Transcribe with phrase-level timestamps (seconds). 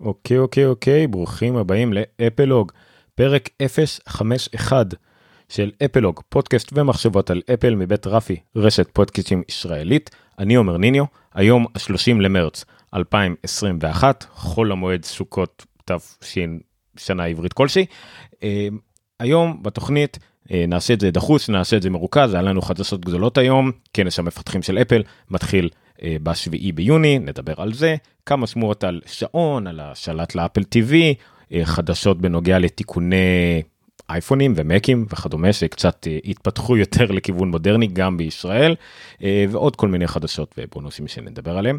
[0.00, 2.72] אוקיי, אוקיי, אוקיי, ברוכים הבאים לאפלוג,
[3.14, 3.48] פרק
[4.08, 4.86] 051
[5.48, 10.10] של אפלוג, פודקאסט ומחשבות על אפל מבית רפי, רשת פודקאסטים ישראלית.
[10.38, 12.64] אני עומר ניניו, היום ה-30 למרץ
[12.94, 16.38] 2021, חול המועד סוכות תש...
[16.96, 17.86] שנה עברית כלשהי.
[18.42, 18.68] אה,
[19.20, 20.18] היום בתוכנית
[20.52, 24.18] אה, נעשה את זה דחוס, נעשה את זה מרוכז, היה לנו חדשות גדולות היום, כנס
[24.18, 25.68] המפתחים של אפל מתחיל
[26.22, 27.96] בשביעי ביוני, נדבר על זה,
[28.26, 30.94] כמה שמועות על שעון, על השלט לאפל TV,
[31.52, 33.62] אה, חדשות בנוגע לתיקוני
[34.10, 38.74] אייפונים ומקים וכדומה שקצת התפתחו יותר לכיוון מודרני גם בישראל,
[39.50, 41.78] ועוד כל מיני חדשות ובונוסים שנדבר עליהם.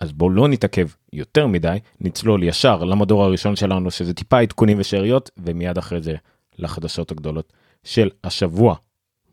[0.00, 5.30] אז בואו לא נתעכב יותר מדי, נצלול ישר למדור הראשון שלנו שזה טיפה עדכונים ושאריות,
[5.38, 6.14] ומיד אחרי זה
[6.58, 7.52] לחדשות הגדולות
[7.84, 8.74] של השבוע.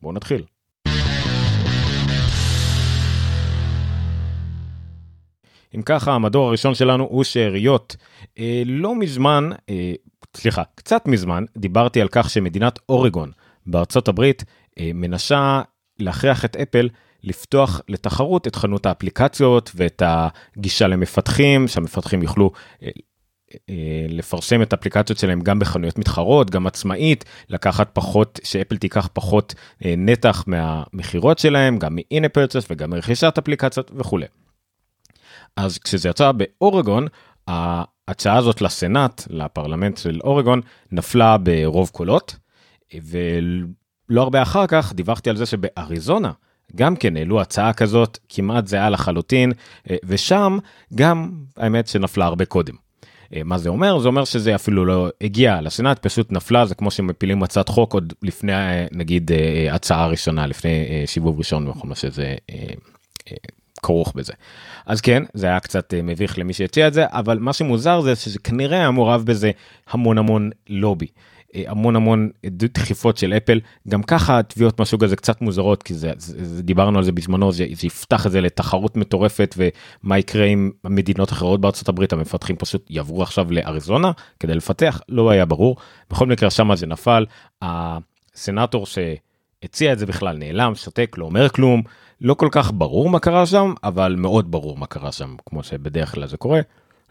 [0.02, 0.44] בואו נתחיל.
[5.76, 7.96] אם ככה המדור הראשון שלנו הוא שאריות.
[8.40, 9.94] אה, לא מזמן, אה,
[10.36, 13.32] סליחה, קצת מזמן, דיברתי על כך שמדינת אורגון
[13.66, 14.44] בארצות הברית
[14.80, 15.62] אה, מנסה
[16.00, 16.90] להכריח את אפל
[17.24, 22.52] לפתוח לתחרות את חנות האפליקציות ואת הגישה למפתחים, שהמפתחים יוכלו
[22.84, 22.90] אה,
[23.70, 29.56] אה, לפרסם את האפליקציות שלהם גם בחנויות מתחרות, גם עצמאית, לקחת פחות, שאפל תיקח פחות
[29.86, 34.26] אה, נתח מהמכירות שלהם, גם מ-in וגם מרכישת אפליקציות וכולי.
[35.58, 37.08] אז כשזה יצא באורגון,
[37.48, 42.36] ההצעה הזאת לסנאט, לפרלמנט של אורגון, נפלה ברוב קולות,
[43.04, 46.32] ולא הרבה אחר כך דיווחתי על זה שבאריזונה,
[46.76, 49.52] גם כן העלו הצעה כזאת כמעט זהה לחלוטין,
[50.06, 50.58] ושם
[50.96, 52.74] גם האמת שנפלה הרבה קודם.
[53.46, 54.00] מה זה אומר?
[54.00, 58.14] זה אומר שזה אפילו לא הגיע לסנאט, פשוט נפלה, זה כמו שמפילים הצעת חוק עוד
[58.24, 58.54] לפני
[58.92, 59.32] נגיד
[59.72, 62.36] הצעה ראשונה, לפני שיבוב ראשון וכל מה שזה
[63.84, 64.34] כרוך בזה.
[64.86, 68.16] אז כן, זה היה קצת אה, מביך למי שהציע את זה, אבל מה שמוזר זה
[68.16, 69.52] שזה כנראה היה מעורב בזה
[69.90, 71.08] המון המון לובי.
[71.56, 73.60] אה, המון המון דחיפות של אפל.
[73.88, 77.52] גם ככה תביעות מהסוג הזה קצת מוזרות כי זה, זה, זה דיברנו על זה בזמנו
[77.52, 82.14] זה, זה יפתח את זה לתחרות מטורפת ומה יקרה עם מדינות אחרות בארצות הברית?
[82.14, 85.02] המפתחים פשוט יעברו עכשיו לאריזונה כדי לפתח?
[85.10, 85.76] לא היה ברור.
[86.10, 87.26] בכל מקרה שם זה נפל.
[87.62, 91.84] הסנאטור שהציע את זה בכלל נעלם שותק לא אומר כלום
[92.22, 96.12] לא כל כך ברור מה קרה שם, אבל מאוד ברור מה קרה שם, כמו שבדרך
[96.12, 96.62] כלל זה קורה.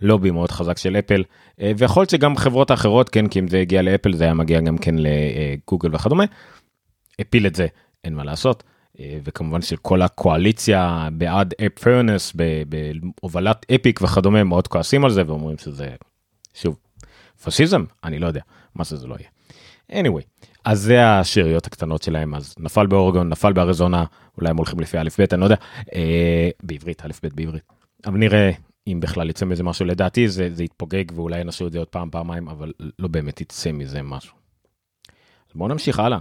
[0.00, 1.22] לובי מאוד חזק של אפל,
[1.61, 4.61] אה, ויכול להיות שגם חברות אחרות, כן, כי אם זה הגיע לאפל זה היה מגיע
[4.61, 6.25] גם כן לגוגל וכדומה.
[7.19, 7.66] הפיל את זה,
[8.05, 8.62] אין מה לעשות.
[9.00, 12.33] אה, וכמובן שכל הקואליציה בעד אפ פרנס
[12.69, 15.89] בהובלת אפיק וכדומה מאוד כועסים על זה ואומרים שזה
[16.55, 16.77] שוב
[17.45, 18.41] פשיזם אני לא יודע
[18.75, 19.28] מה שזה לא יהיה.
[20.03, 20.22] anyway
[20.66, 24.04] אז זה השאריות הקטנות שלהם אז נפל באורגון נפל באריזונה
[24.38, 25.56] אולי הם הולכים לפי א' ב' אני לא יודע
[25.94, 27.62] אה, בעברית א' ב' בעברית
[28.06, 28.50] אבל נראה
[28.87, 32.10] אם בכלל יצא מזה משהו לדעתי זה זה יתפוגג ואולי ינסו את זה עוד פעם
[32.10, 34.34] פעמיים אבל לא באמת יצא מזה משהו.
[35.50, 36.19] אז בואו נמשיך הלאה.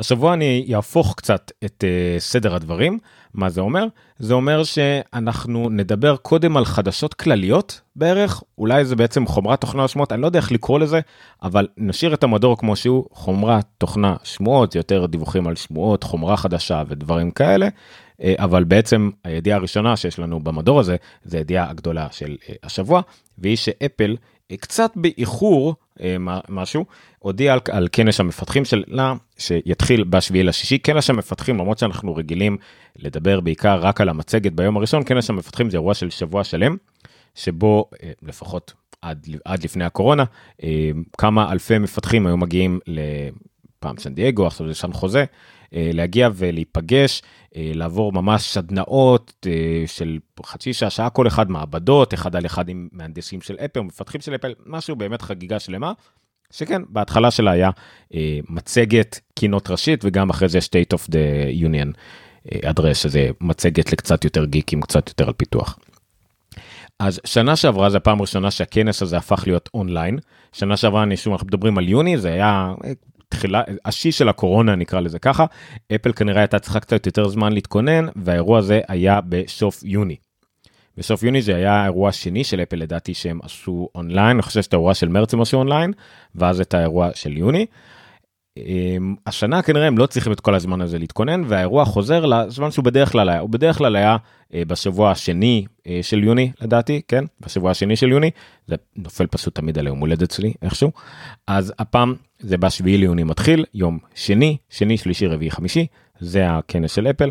[0.00, 2.98] השבוע אני יהפוך קצת את uh, סדר הדברים.
[3.34, 3.86] מה זה אומר?
[4.18, 10.12] זה אומר שאנחנו נדבר קודם על חדשות כלליות בערך, אולי זה בעצם חומרת תוכנה שמועות,
[10.12, 11.00] אני לא יודע איך לקרוא לזה,
[11.42, 16.82] אבל נשאיר את המדור כמו שהוא, חומרת תוכנה שמועות, יותר דיווחים על שמועות, חומרה חדשה
[16.88, 17.68] ודברים כאלה.
[17.68, 23.00] uh, אבל בעצם הידיעה הראשונה שיש לנו במדור הזה, זה הידיעה הגדולה של uh, השבוע,
[23.38, 24.16] והיא שאפל
[24.56, 26.16] קצת באיחור אה,
[26.48, 26.84] משהו,
[27.18, 32.56] הודיע על, על כנס המפתחים שלה, שיתחיל בשביעי לשישי, כנס המפתחים, למרות שאנחנו רגילים
[32.96, 36.76] לדבר בעיקר רק על המצגת ביום הראשון, כנס המפתחים זה אירוע של שבוע שלם,
[37.34, 38.72] שבו אה, לפחות
[39.02, 40.24] עד, עד לפני הקורונה,
[40.62, 45.24] אה, כמה אלפי מפתחים היו מגיעים לפעם סן דייגו, עכשיו זה סן חוזה,
[45.72, 47.22] להגיע ולהיפגש,
[47.56, 49.46] לעבור ממש סדנאות
[49.86, 54.20] של חצי שעה, שעה כל אחד מעבדות, אחד על אחד עם מהנדסים של אפל, מפתחים
[54.20, 55.92] של אפל, משהו באמת חגיגה שלמה.
[56.50, 57.70] שכן, בהתחלה שלה היה
[58.14, 61.92] אה, מצגת keynote ראשית וגם אחרי זה state of the union
[62.52, 65.78] אה, address, שזה מצגת לקצת יותר גיקים, קצת יותר על פיתוח.
[66.98, 70.18] אז שנה שעברה זה הפעם הראשונה שהכנס הזה הפך להיות אונליין.
[70.52, 72.92] שנה שעברה אני שוב אנחנו מדברים על יוני זה היה אה,
[73.30, 75.44] תחילת השיא של הקורונה נקרא לזה ככה
[75.94, 80.16] Apple כנראה הייתה צריכה קצת יותר זמן להתכונן והאירוע הזה היה בסוף יוני.
[80.96, 84.72] בסוף יוני זה היה האירוע השני של Apple לדעתי שהם עשו אונליין, אני חושב שאת
[84.72, 85.92] האירוע של מרץ הם עשו אונליין,
[86.34, 87.66] ואז את האירוע של יוני.
[88.56, 92.84] אמ, השנה כנראה הם לא צריכים את כל הזמן הזה להתכונן והאירוע חוזר לזמן שהוא
[92.84, 94.16] בדרך כלל היה, הוא בדרך כלל היה
[94.54, 97.24] אה, בשבוע השני אה, של יוני לדעתי, כן?
[97.40, 98.30] בשבוע השני של יוני,
[98.66, 100.92] זה נופל פשוט תמיד על יום הולדת שלי איכשהו,
[101.46, 105.86] אז הפעם זה בשביעי ליוני מתחיל, יום שני, שני, שלישי, רביעי, חמישי,
[106.18, 107.30] זה הכנס של אפל.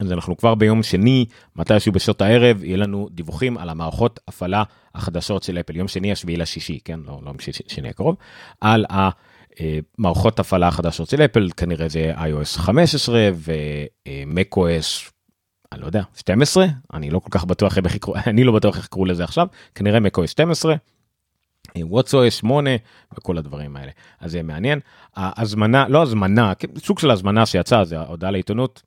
[0.00, 1.26] אז אנחנו כבר ביום שני,
[1.56, 4.62] מתישהו בשעות הערב, יהיה לנו דיווחים על המערכות הפעלה
[4.94, 7.32] החדשות של אפל, יום שני השביעי לשישי, כן, לא, לא
[7.68, 8.16] שני הקרוב,
[8.60, 15.10] על המערכות הפעלה החדשות של אפל, כנראה זה iOS 15 ו-macOS,
[15.72, 16.66] אני לא יודע, 12?
[16.92, 17.78] אני לא כל כך בטוח
[18.26, 20.74] אני לא בטוח איך יקראו לזה עכשיו, כנראה macOS 12.
[21.78, 22.70] WhatSOS 8
[23.18, 23.90] וכל הדברים האלה.
[24.20, 24.80] אז זה מעניין.
[25.16, 28.82] ההזמנה לא הזמנה סוג של הזמנה שיצאה זה ההודעה לעיתונות.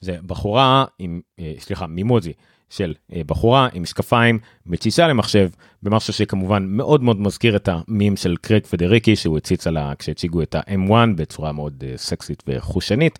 [0.00, 2.32] זה בחורה עם, אה, סליחה, מימוזי
[2.70, 5.48] של אה, בחורה עם משקפיים מציצה למחשב
[5.82, 10.54] במשהו שכמובן מאוד מאוד מזכיר את המים של קרק פדריקי שהוא הציץ עליה כשהציגו את
[10.54, 13.18] ה-M1 בצורה מאוד אה, סקסית וחושנית.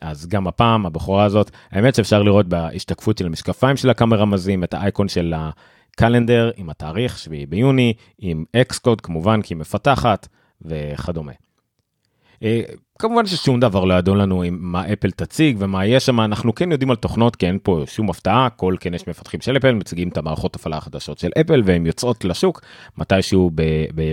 [0.00, 4.74] אז גם הפעם הבחורה הזאת האמת שאפשר לראות בהשתקפות של המשקפיים של הקאמרה מזים את
[4.74, 5.34] האייקון של
[5.98, 10.28] הקלנדר עם התאריך 7 ביוני עם אקס קוד כמובן כי היא מפתחת
[10.62, 11.32] וכדומה.
[12.42, 12.60] אה,
[12.98, 16.72] כמובן ששום דבר לא ידעו לנו עם מה אפל תציג ומה יש שם אנחנו כן
[16.72, 20.08] יודעים על תוכנות כי אין פה שום הפתעה כל כן יש מפתחים של אפל מציגים
[20.08, 22.60] את המערכות הפעלה החדשות של אפל והן יוצאות לשוק
[22.98, 23.50] מתישהו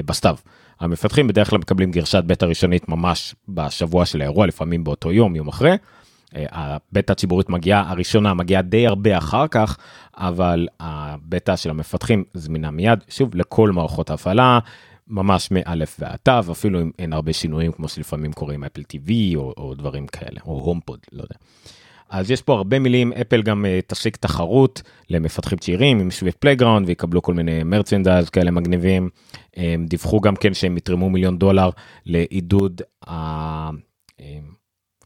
[0.06, 0.36] בסתיו.
[0.80, 5.48] המפתחים בדרך כלל מקבלים גרשת בטא ראשונית ממש בשבוע של האירוע לפעמים באותו יום יום
[5.48, 5.76] אחרי.
[6.36, 9.78] אה, הבטא הציבורית מגיעה הראשונה מגיעה די הרבה אחר כך
[10.18, 14.60] אבל הבטא של המפתחים זמינה מיד שוב לכל מערכות ההפעלה
[15.08, 19.54] ממש מאלף ועד תו אפילו אם אין הרבה שינויים כמו שלפעמים קוראים אפל TV או,
[19.58, 21.36] או דברים כאלה או הומפוד לא יודע.
[22.10, 26.88] אז יש פה הרבה מילים אפל גם uh, תשיק תחרות למפתחים צעירים עם Swift Playground
[26.88, 29.10] ויקבלו כל מיני merchandise כאלה מגניבים.
[29.56, 31.70] הם דיווחו גם כן שהם יתרמו מיליון דולר
[32.06, 32.82] לעידוד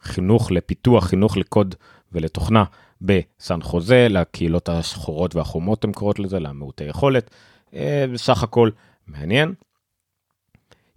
[0.02, 1.76] החינוך לפיתוח חינוך לקוד
[2.12, 2.64] ולתוכנה
[3.02, 7.30] בסן חוזה לקהילות השחורות והחומות הם קוראות לזה למעוטי יכולת.
[7.74, 8.70] אה, בסך הכל
[9.08, 9.54] מעניין.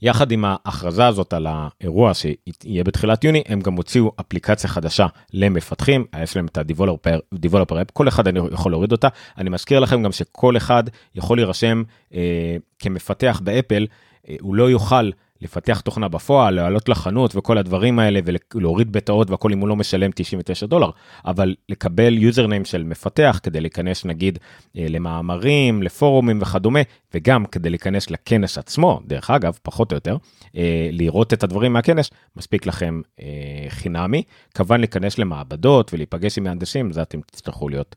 [0.03, 6.05] יחד עם ההכרזה הזאת על האירוע שיהיה בתחילת יוני, הם גם הוציאו אפליקציה חדשה למפתחים,
[6.23, 9.09] יש להם את ה-Developer App, כל אחד יכול להוריד אותה.
[9.39, 10.85] אני מזכיר לכם גם שכל אחד
[11.15, 11.83] יכול להירשם
[12.15, 13.87] אה, כמפתח באפל,
[14.29, 15.11] אה, הוא לא יוכל
[15.43, 18.21] לפתח תוכנה בפועל, לעלות לחנות וכל הדברים האלה
[18.55, 20.91] ולהוריד בטאות והכל אם הוא לא משלם 99 דולר,
[21.25, 24.39] אבל לקבל יוזרניים של מפתח כדי להיכנס נגיד
[24.79, 26.81] אה, למאמרים, לפורומים וכדומה,
[27.15, 30.17] וגם כדי להיכנס לכנס עצמו, דרך אגב, פחות או יותר,
[30.57, 33.27] אה, לראות את הדברים מהכנס, מספיק לכם אה,
[33.69, 34.23] חינמי.
[34.55, 37.97] כמובן להיכנס למעבדות ולהיפגש עם מהנדסים, זה אתם תצטרכו להיות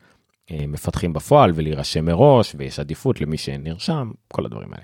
[0.51, 4.83] מפתחים בפועל ולהירשם מראש, ויש עדיפות למי שנרשם, כל הדברים האלה.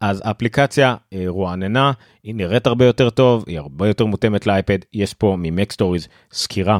[0.00, 1.92] אז האפליקציה אה, רועננה,
[2.22, 6.78] היא נראית הרבה יותר טוב, היא הרבה יותר מותאמת לאייפד, יש פה מ MacStories סקירה.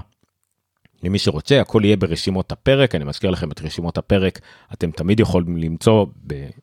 [1.02, 4.40] למי שרוצה הכל יהיה ברשימות הפרק אני מזכיר לכם את רשימות הפרק
[4.72, 6.06] אתם תמיד יכולים למצוא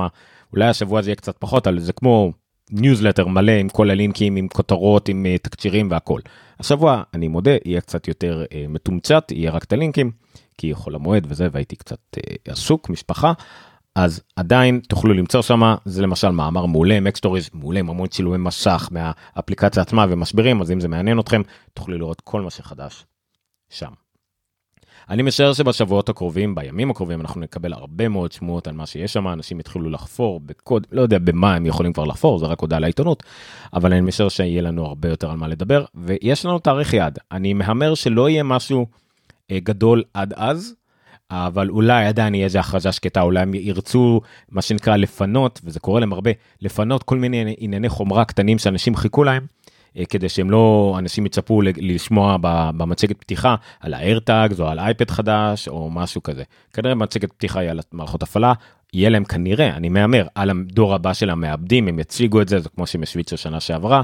[0.52, 2.32] אולי השבוע זה יהיה קצת פחות על זה כמו
[2.72, 6.20] ניוזלטר מלא עם כל הלינקים עם כותרות עם uh, תקצירים והכל.
[6.58, 10.10] השבוע אני מודה יהיה קצת יותר uh, מתומצת יהיה רק את הלינקים
[10.58, 13.32] כי חול המועד וזה והייתי קצת uh, עסוק משפחה.
[13.94, 18.38] אז עדיין תוכלו למצוא שמה זה למשל מאמר מעולה מ MacStories מעולה עם המון צילומי
[18.38, 21.42] מסך מהאפליקציה עצמה ומסבירים אז אם זה מעניין אתכם
[21.74, 23.04] תוכלו לראות כל מה שחדש
[23.70, 24.01] שם.
[25.10, 29.28] אני משער שבשבועות הקרובים, בימים הקרובים, אנחנו נקבל הרבה מאוד שמועות על מה שיש שם,
[29.28, 33.22] אנשים יתחילו לחפור בקוד, לא יודע במה הם יכולים כבר לחפור, זה רק הודעה לעיתונות,
[33.72, 37.18] אבל אני משער שיהיה לנו הרבה יותר על מה לדבר, ויש לנו תאריך יעד.
[37.32, 38.86] אני מהמר שלא יהיה משהו
[39.50, 40.74] אה, גדול עד אז,
[41.30, 46.00] אבל אולי עדיין יהיה איזה הכרזה שקטה, אולי הם ירצו מה שנקרא לפנות, וזה קורה
[46.00, 49.46] להם הרבה, לפנות כל מיני ענייני חומרה קטנים שאנשים חיכו להם.
[49.98, 52.36] אה, כדי שהם לא אנשים יצפו לשמוע
[52.76, 56.42] במצגת פתיחה על האיירטאגס או על אייפד חדש או משהו כזה.
[56.72, 58.52] כנראה מצגת פתיחה היא על מערכות הפעלה
[58.92, 62.68] יהיה להם כנראה אני מהמר על הדור הבא של המעבדים הם יציגו את זה זה
[62.68, 64.02] כמו שהם השוויצו שנה שעברה.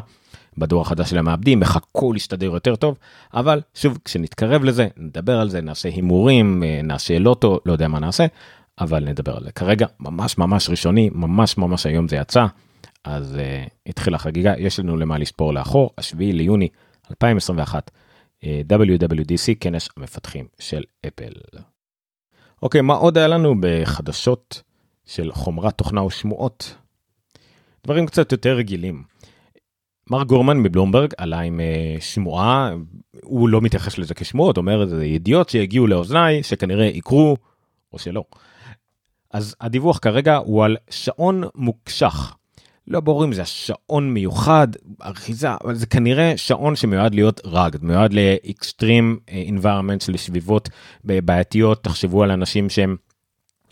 [0.59, 2.97] בדור החדש של המעבדים הכל יסתדר יותר טוב
[3.35, 7.99] אבל שוב כשנתקרב לזה נדבר על זה נעשה הימורים אה, נעשה לוטו לא יודע מה
[7.99, 8.26] נעשה
[8.80, 12.47] אבל נדבר על זה כרגע ממש ממש ראשוני ממש ממש היום זה יצא
[13.08, 16.68] אז uh, התחילה חגיגה, יש לנו למה לספור לאחור, השביעי ליוני
[17.10, 21.32] 2021, uh, WWDC, כנס המפתחים של אפל.
[22.62, 24.62] אוקיי, מה עוד היה לנו בחדשות
[25.06, 26.74] של חומרת תוכנה ושמועות?
[27.84, 29.02] דברים קצת יותר רגילים.
[30.10, 32.74] מר גורמן מבלומברג עלה עם uh, שמועה,
[33.22, 37.36] הוא לא מתייחס לזה כשמועות, אומר זה ידיעות שהגיעו לאוזניי שכנראה יקרו
[37.92, 38.24] או שלא.
[39.30, 42.38] אז הדיווח כרגע הוא על שעון מוקשח
[42.90, 44.68] לא ברור אם זה שעון מיוחד,
[45.00, 50.68] אחיזה, אבל זה כנראה שעון שמיועד להיות רגד, מיועד לאקסטרים environment של סביבות
[51.04, 52.97] בעייתיות, תחשבו על אנשים שהם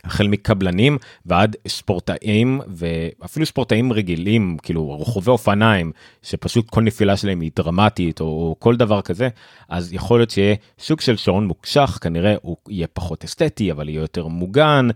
[0.06, 5.92] החל מקבלנים ועד ספורטאים ואפילו ספורטאים רגילים כאילו רוכבי אופניים
[6.22, 9.28] שפשוט כל נפילה שלהם היא דרמטית או, או כל דבר כזה
[9.68, 14.00] אז יכול להיות שיהיה סוג של שעון מוקשח כנראה הוא יהיה פחות אסתטי אבל יהיה
[14.00, 14.88] יותר מוגן.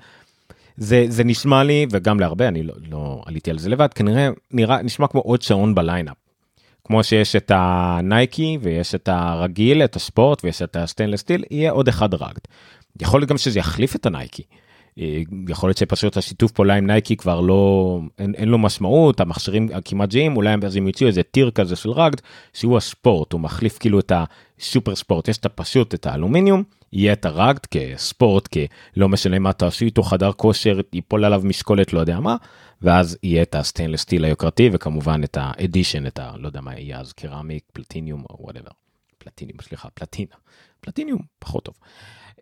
[0.77, 4.83] זה זה נשמע לי וגם להרבה אני לא, לא עליתי על זה לבד כנראה נראה
[4.83, 6.17] נשמע כמו עוד שעון ב lineup.
[6.85, 11.21] כמו שיש את ה Nike ויש את הרגיל את ה sport ויש את ה stainless
[11.21, 12.41] steel יהיה עוד אחד rugged.
[13.01, 14.43] יכול להיות גם שזה יחליף את ה Nike.
[14.99, 19.69] אה, יכול להיות שפשוט השיתוף פעולה עם Nike כבר לא אין, אין לו משמעות המכשירים
[19.85, 22.17] כמעט ג'יים אולי אז הם יוציאו איזה tier כזה של rugged
[22.53, 24.13] שהוא ה sport הוא מחליף כאילו את
[24.61, 26.63] הסופר sport יש את הפשוט את האלומיניום
[26.93, 31.41] יהיה את ה rugged כ sport כלא משנה מה תעשו איתו חדר כושר ייפול עליו
[31.45, 32.37] משקולת לא יודע מה
[32.83, 36.33] ואז יהיה את ה stainless steel היוקרתי וכמובן את ה edition את ה...
[36.37, 38.71] לא יודע מה יהיה אז ceramic platinum או whatever.
[39.19, 40.35] platinum סליחה פלטינה
[40.81, 41.75] פלטיניום פחות טוב.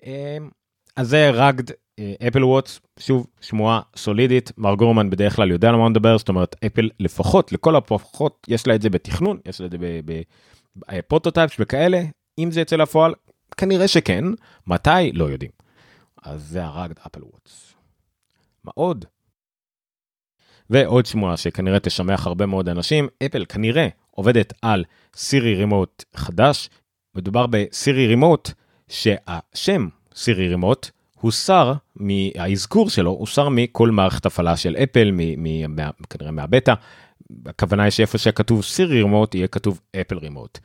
[0.07, 0.51] אמ,
[0.97, 1.65] אז זה rugged
[2.29, 6.57] Apple Watch שוב שמועה סולידית מר גורמן בדרך כלל יודע על מה מדבר זאת אומרת
[6.67, 9.79] Apple לפחות לכל הפחות יש לה את זה בתכנון יש לה את זה
[10.89, 12.03] ב prototypes וכאלה
[12.39, 13.15] אם זה יצא לפועל
[13.57, 14.25] כנראה שכן
[14.67, 15.51] מתי לא יודעים.
[16.23, 17.75] אז זה ה rugged Apple Watch.
[18.65, 19.05] מה עוד?
[20.71, 24.85] ועוד שמועה שכנראה תשמח הרבה מאוד אנשים, Apple כנראה עובדת על
[25.17, 26.69] Siri Remote חדש.
[27.15, 28.51] מדובר ב Siri Remote
[28.89, 35.91] שהשם Siri Remote הוסר מהאזכור שלו הוסר מכל מערכת הפעלה של Apple מ, מ, מה,
[36.11, 36.75] כנראה מהבטא.
[37.47, 40.59] הכוונה היא שאיפה שכתוב סירי רימוט יהיה כתוב אפל רימוט.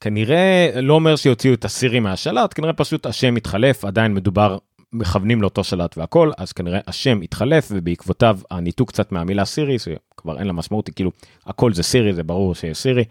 [0.00, 4.58] כנראה לא אומר שיוציאו את הסירי מהשלט כנראה פשוט השם מתחלף עדיין מדובר
[4.92, 10.46] מכוונים לאותו שלט והכל אז כנראה השם התחלף ובעקבותיו הניתוק קצת מהמילה סירי שכבר אין
[10.46, 11.10] לה משמעות כאילו
[11.46, 13.04] הכל זה סירי זה ברור שיש סירי.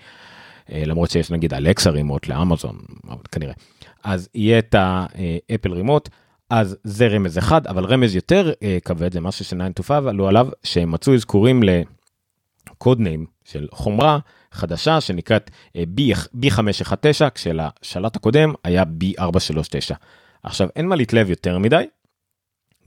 [0.71, 2.77] אה, למרות שיש נגיד אלקסה רימוט לאמזון
[3.31, 3.53] כנראה
[4.03, 6.09] אז יהיה את האפל רימוט
[6.49, 10.27] אז זה רמז אחד אבל רמז יותר אה, כבד זה משהו ש9 to 5 עלו
[10.27, 11.63] עליו שהם מצאו אזכורים
[12.69, 14.19] לקוד ניים של חומרה
[14.51, 15.83] חדשה שנקראת אה,
[16.45, 19.95] B519 כשלשלט הקודם היה B439.
[20.43, 21.85] עכשיו אין מה להתלהב יותר מדי.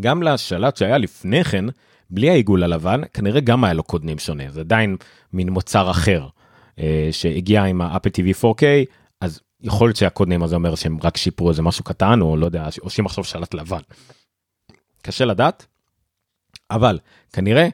[0.02, 1.64] גם לשלט שהיה לפני כן
[2.10, 4.96] בלי העיגול הלבן כנראה גם היה לו קוד ניים שונה זה עדיין
[5.32, 6.28] מין מוצר אחר
[6.78, 8.62] אה, שהגיע עם האפל TV 4K
[9.20, 12.46] אז יכול להיות שהקוד ניים הזה אומר שהם רק שיפרו איזה משהו קטן או לא
[12.46, 13.80] יודע עושים עכשיו שלט לבן.
[15.02, 15.66] קשה לדעת.
[16.70, 16.98] אבל
[17.32, 17.68] כנראה אה,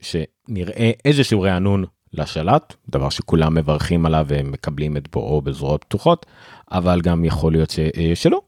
[0.00, 6.26] שנראה איזשהו רענון לשלט דבר שכולם מברכים עליו ומקבלים את בואו בזרועות פתוחות
[6.72, 8.40] אבל גם יכול להיות ש, אה, שלא.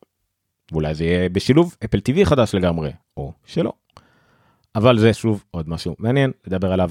[0.73, 3.73] ואולי זה יהיה בשילוב אפל TV חדש לגמרי או שלא.
[4.77, 6.91] אבל זה שוב עוד משהו מעניין לדבר עליו.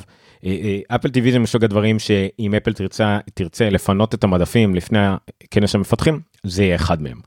[0.88, 5.00] אפל TV זה מסוג הדברים שאם אפל תרצה תרצה לפנות את המדפים לפני
[5.44, 7.20] הכנס המפתחים זה יהיה אחד מהם.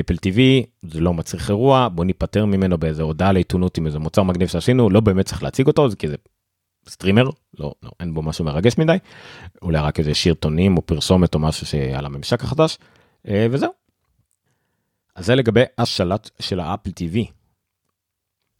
[0.00, 0.38] Apple TV
[0.82, 4.90] זה לא מצריך אירוע בוא ניפטר ממנו באיזה הודעה לעיתונות עם איזה מוצר מגניב שעשינו
[4.90, 6.16] לא באמת צריך להציג אותו כי זה
[6.88, 8.96] סטרימר לא, לא אין בו משהו מרגש מדי
[9.62, 12.78] אולי רק איזה סרטונים או פרסומת או משהו שעל הממשק החדש
[13.28, 13.70] אה, וזהו.
[15.14, 17.32] אז זה לגבי השלט של ה Apple TV.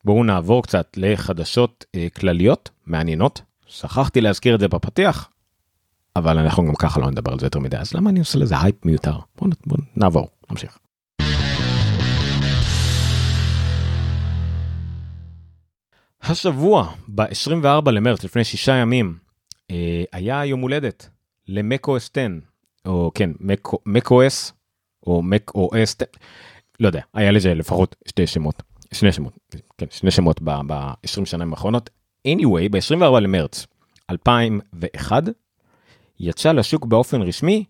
[0.05, 5.31] בואו נעבור קצת לחדשות אה, כלליות מעניינות שכחתי להזכיר את זה בפתיח
[6.17, 8.55] אבל אנחנו גם ככה לא נדבר על זה יותר מדי אז למה אני עושה לזה
[8.61, 10.79] הייפ מיותר בואו בוא נעבור נמשיך.
[16.23, 19.19] השבוע ב-24 למרץ לפני שישה ימים
[19.71, 21.09] אה, היה יום הולדת
[21.49, 22.27] למקו s 10
[22.87, 23.31] או כן
[23.87, 24.53] מקו s
[25.07, 26.05] או מק או s
[26.81, 28.63] לא יודע היה לזה לפחות שתי שמות
[28.93, 29.39] שני שמות
[29.79, 31.91] כן שני שמות ב-20 שנים האחרונות
[32.29, 33.67] anyway ב-24 למרץ
[34.11, 35.23] 2001
[36.21, 37.65] יצא לשוק באופן רשמי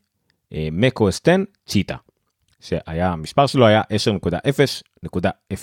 [0.53, 1.97] מקו s 10 צ'יטה
[2.61, 3.83] שהיה המספר שלו היה
[5.03, 5.57] 10.0.0.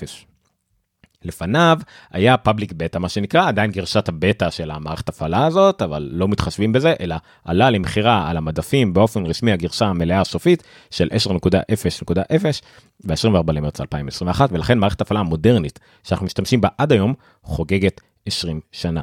[1.27, 1.79] לפניו
[2.11, 6.71] היה פאבליק בטא מה שנקרא עדיין גרשת הבטא של המערכת הפעלה הזאת אבל לא מתחשבים
[6.71, 7.15] בזה אלא
[7.45, 12.45] עלה למכירה על המדפים באופן רשמי הגרשה המלאה הסופית של 10.0.0
[13.05, 19.01] ב-24 למרץ 2021 ולכן מערכת הפעלה מודרנית שאנחנו משתמשים בה עד היום חוגגת 20 שנה.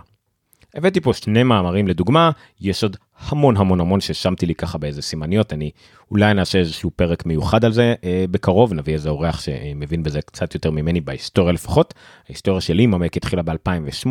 [0.74, 5.52] הבאתי פה שני מאמרים לדוגמה יש עוד המון המון המון ששמתי לי ככה באיזה סימניות
[5.52, 5.70] אני
[6.10, 10.54] אולי נעשה איזשהו פרק מיוחד על זה אה, בקרוב נביא איזה אורח שמבין בזה קצת
[10.54, 11.94] יותר ממני בהיסטוריה לפחות
[12.28, 14.10] ההיסטוריה שלי ממק התחילה ב2008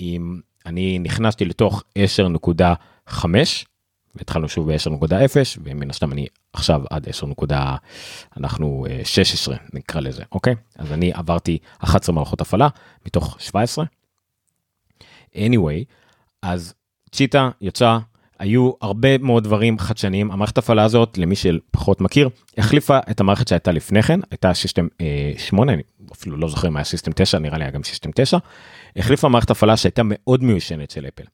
[0.00, 1.82] אם אני נכנסתי לתוך
[3.08, 3.26] 10.5
[4.20, 7.26] התחלנו שוב ב-10.0 ומן הסתם אני עכשיו עד 10.
[8.36, 12.68] אנחנו 16 אה, נקרא לזה אוקיי אז אני עברתי 11 מערכות הפעלה
[13.06, 13.84] מתוך 17.
[15.34, 15.84] anyway
[16.42, 16.74] אז
[17.12, 17.98] Cheetah יצא
[18.38, 23.72] היו הרבה מאוד דברים חדשניים המערכת הפעלה הזאת למי שפחות מכיר החליפה את המערכת שהייתה
[23.72, 24.86] לפני כן הייתה System
[25.36, 28.38] 8 אני אפילו לא זוכר מה היה System 9 נראה לי היה גם System 9
[28.96, 31.24] החליפה מערכת הפעלה שהייתה מאוד מיושנת של Apple.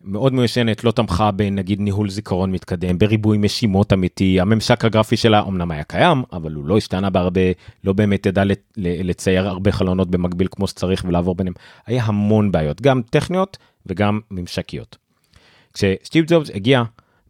[0.00, 5.70] מאוד מיושנת לא תמכה בנגיד ניהול זיכרון מתקדם בריבוי משימות אמיתי הממשק הגרפי שלה אמנם
[5.70, 7.40] היה קיים אבל הוא לא השתנה בהרבה
[7.84, 8.42] לא באמת ידע
[8.76, 11.54] לצייר הרבה חלונות במקביל כמו שצריך ולעבור ביניהם
[11.86, 15.05] היה המון בעיות גם טכניות וגם ממשקיות.
[15.76, 16.82] כשסטיב ג'ובס הגיע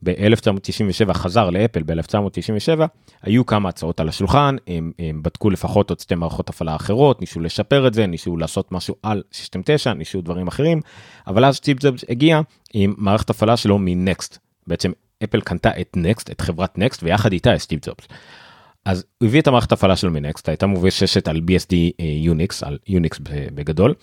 [0.02, 2.80] ב-1997 חזר ל Apple ב-1997
[3.22, 7.40] היו כמה הצעות על השולחן הם, הם בדקו לפחות עוד שתי מערכות הפעלה אחרות ניסו
[7.40, 10.80] לשפר את זה ניסו לעשות משהו על System 9 ניסו דברים אחרים
[11.26, 12.40] אבל אז סטיב ג'ובס הגיע
[12.74, 14.92] עם מערכת הפעלה שלו מ NeXT בעצם
[15.24, 18.08] Apple קנתה את NeXT את חברת NeXT ויחד איתה את סטיב ג'ובס.
[18.84, 22.78] אז הוא הביא את המערכת הפעלה שלו מ NeXT הייתה מבוססת על BSD Unix על
[22.86, 23.20] Unix
[23.54, 23.94] בגדול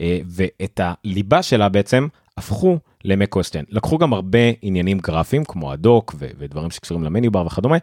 [0.00, 3.64] אה, ואת הליבה שלה בעצם הפכו למקו-אסטן.
[3.68, 7.76] לקחו גם הרבה עניינים גרפיים כמו הדוק ודברים שקשורים למניו בר וכדומה,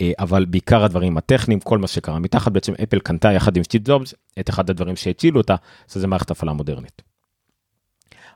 [0.00, 3.82] אה, אבל בעיקר הדברים הטכניים, כל מה שקרה מתחת, בעצם אפל קנתה יחד עם סטיב
[3.84, 5.54] ג'ובס את אחד הדברים שהצילו אותה,
[5.88, 7.02] שזה מערכת הפעלה מודרנית.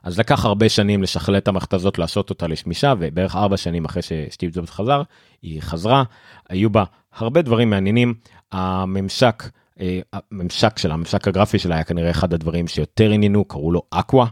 [0.03, 4.01] אז לקח הרבה שנים לשכלל את המערכת הזאת, לעשות אותה לשמישה, ובערך ארבע שנים אחרי
[4.01, 5.01] שסטיב ג'ובס חזר,
[5.41, 6.03] היא חזרה,
[6.49, 6.83] היו בה
[7.15, 8.13] הרבה דברים מעניינים,
[8.51, 9.43] הממשק,
[9.79, 14.25] אה, הממשק שלה, הממשק הגרפי שלה היה כנראה אחד הדברים שיותר עניינו, קראו לו אקווה.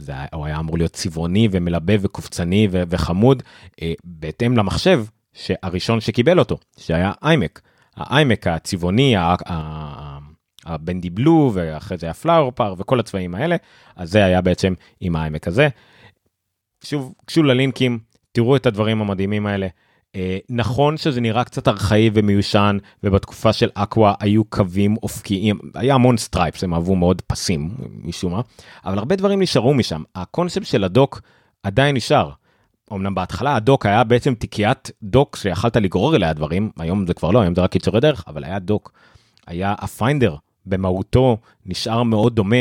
[0.00, 3.42] זה היה, הוא היה אמור להיות צבעוני ומלבב וקופצני ו- וחמוד
[3.82, 7.60] אה, בהתאם למחשב שהראשון שקיבל אותו שהיה איימק
[7.96, 9.14] האיימק הצבעוני
[10.64, 13.56] הבנדי בלו ואחרי זה הפלאור פאר וכל הצבעים האלה
[13.96, 15.68] אז זה היה בעצם עם האיימק הזה.
[16.84, 17.98] שוב קשו ללינקים
[18.32, 19.68] תראו את הדברים המדהימים האלה.
[20.16, 26.16] אה, נכון שזה נראה קצת ארכאי ומיושן ובתקופה של Aqua היו קווים אופקיים היה המון
[26.16, 27.70] stripes הם אהבו מאוד פסים
[28.02, 28.40] משום מה
[28.84, 31.20] אבל הרבה דברים נשארו משם הקונספט של ה Dock
[31.62, 32.30] עדיין נשאר.
[32.92, 37.30] אמנם בהתחלה ה Dock היה בעצם תיקיית Dock שיכלת לגרור אליה דברים היום זה כבר
[37.30, 38.92] לא היום זה רק קיצורי דרך אבל היה Dock.
[39.46, 40.36] היה ה Finder
[40.66, 41.36] במהותו
[41.66, 42.56] נשאר מאוד דומה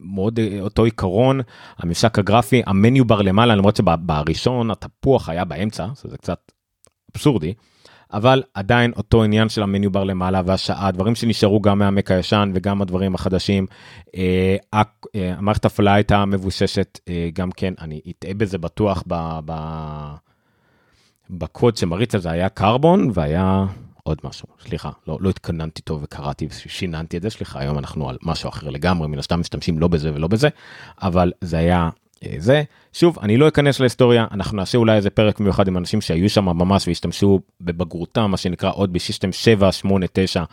[0.00, 1.40] מאוד אה, אותו עיקרון
[1.78, 6.52] הממשק הגרפי ה menu bar למעלה למרות שבראשון התפוח היה באמצע זה קצת
[7.16, 7.54] אבסורדי,
[8.12, 12.82] אבל עדיין אותו עניין של המניו בר למעלה והשעה, דברים שנשארו גם מהמק הישן וגם
[12.82, 13.66] הדברים החדשים.
[14.16, 19.54] אה, אה, המערכת הפעלה הייתה מבוששת אה, גם כן, אני אטעה בזה בטוח ב, ב,
[21.30, 23.66] בקוד שמריץ על זה היה קרבון והיה
[24.02, 28.18] עוד משהו, סליחה, לא, לא התכוננתי טוב וקראתי ושיננתי את זה, סליחה, היום אנחנו על
[28.22, 30.48] משהו אחר לגמרי, מן הסתם משתמשים לא בזה ולא בזה,
[31.02, 31.90] אבל זה היה
[32.38, 36.30] זה שוב אני לא אכנס להיסטוריה אנחנו נעשה אולי איזה פרק מיוחד עם אנשים שהיו
[36.30, 40.44] שם ממש והשתמשו בבגרותם מה שנקרא עוד בסיסטם 7 8 9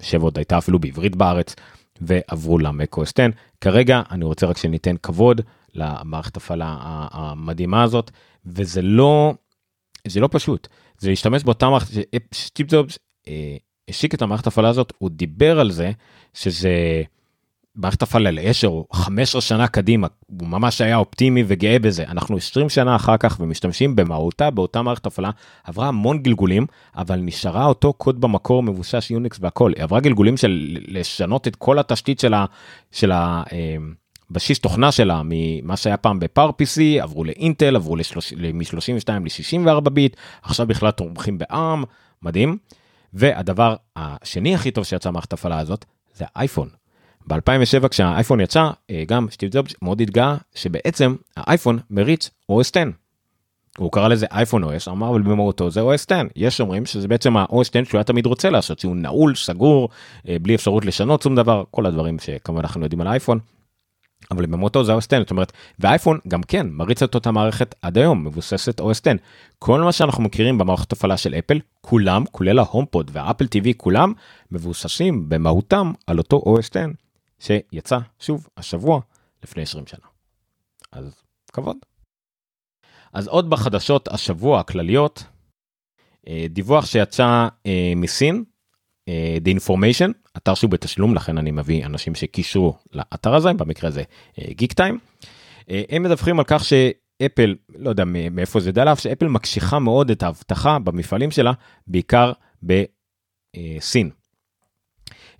[0.00, 1.54] 7 עוד הייתה אפילו בעברית בארץ
[2.00, 3.30] ועברו למקו אסטן
[3.60, 5.40] כרגע אני רוצה רק שניתן כבוד
[5.74, 6.76] למערכת הפעלה
[7.12, 8.10] המדהימה הזאת
[8.46, 9.34] וזה לא
[10.06, 11.94] זה לא פשוט זה להשתמש באותה מערכת
[12.34, 13.56] שסטיפ ג'ובס אה,
[13.88, 15.90] השיק את המערכת הפעלה הזאת הוא דיבר על זה
[16.34, 17.02] שזה.
[17.80, 22.04] מערכת הפעלה ל-10 15 שנה קדימה הוא ממש היה אופטימי וגאה בזה.
[22.08, 25.30] אנחנו 20 שנה אחר כך ומשתמשים במהותה באותה מערכת הפעלה
[25.64, 26.66] עברה המון גלגולים
[26.96, 29.72] אבל נשארה אותו קוד במקור מבוסס יוניקס והכל.
[29.78, 32.44] עברה גלגולים של לשנות את כל התשתית של ה...
[32.92, 33.76] של ה אה,
[34.30, 37.96] בסיס תוכנה שלה ממה שהיה פעם בפאר pc עברו לאינטל עברו
[38.54, 41.84] מ-32 ל-64 ביט עכשיו בכלל תומכים בארם
[42.22, 42.58] מדהים.
[43.14, 46.79] והדבר השני הכי טוב שיצא מערכת הפעלה הזאת זה אייפון
[47.30, 52.82] ב-2007 כשהאייפון יצא אה, גם סטיב ג'ובס מאוד התגאה שבעצם האייפון מריץ OS 10.
[53.78, 57.36] הוא קרא לזה אייפון OS אמר אבל במהותו זה OS 10 יש אומרים שזה בעצם
[57.36, 59.88] ה-OS 10 שהוא היה תמיד רוצה לעשות שהוא נעול סגור
[60.28, 63.38] אה, בלי אפשרות לשנות שום דבר כל הדברים שכמובן אנחנו יודעים על האייפון.
[64.30, 67.98] אבל במהותו זה OS 10 זאת אומרת ואייפון גם כן מריץ את אותה מערכת עד
[67.98, 69.12] היום מבוססת OS 10.
[69.58, 74.12] כל מה שאנחנו מכירים במערכת הפעלה של אפל כולם כולל ההומפוד והאפל TV כולם
[74.52, 76.80] מבוססים במהותם על אותו OS 10
[77.40, 79.00] שיצא שוב השבוע
[79.42, 80.06] לפני 20 שנה.
[80.92, 81.22] אז
[81.52, 81.76] כבוד.
[83.12, 85.24] אז עוד בחדשות השבוע הכלליות,
[86.28, 88.44] אה, דיווח שיצא אה, מסין,
[89.08, 94.02] אה, The Information, אתר שהוא בתשלום, לכן אני מביא אנשים שקישרו לאתר הזה, במקרה הזה
[94.50, 94.98] גיק טיים.
[95.88, 100.78] הם מדווחים על כך שאפל, לא יודע מאיפה זה דלף, שאפל מקשיחה מאוד את האבטחה
[100.78, 101.52] במפעלים שלה,
[101.86, 104.10] בעיקר בסין.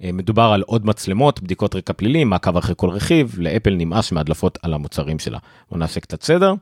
[0.02, 4.58] אה, מדובר על עוד מצלמות, בדיקות רקע פלילי, מעקב אחרי כל רכיב, לאפל נמאס מהדלפות
[4.62, 5.38] על המוצרים שלה.
[5.70, 6.54] בוא נעשה קצת סדר.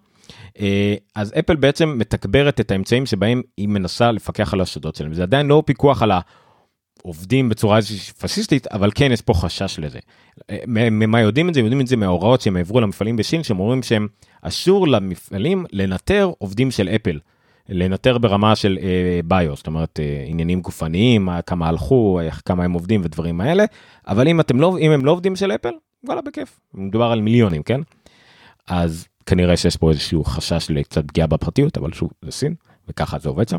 [0.61, 5.15] אה, אז אפל בעצם מתגברת את האמצעים שבהם היא מנסה לפקח על השדות שלהם.
[5.15, 6.13] זה עדיין לא פיקוח על
[7.03, 7.79] עובדים בצורה
[8.19, 9.99] פשיסטית, אבל כן יש פה חשש לזה.
[10.69, 11.61] ממה יודעים את זה?
[11.61, 14.09] יודעים את זה מההוראות שהם העברו למפעלים בשין, שהם אומרים שהם
[14.43, 17.19] אסור למפעלים לנטר עובדים של אפל.
[17.69, 23.01] לנטר ברמה של אה, ביו, זאת אומרת אה, עניינים גופניים, כמה הלכו, כמה הם עובדים
[23.05, 23.65] ודברים האלה,
[24.09, 25.73] אבל אם אתם לא, אם הם לא עובדים של אפל,
[26.05, 27.81] וואלה בכיף, מדובר על מיליונים, כן?
[28.67, 32.55] אז כנראה שיש פה איזשהו חשש לקצת פגיעה בפרטיות, אבל שוב, זה סין,
[32.89, 33.59] וככה זה עובד שם.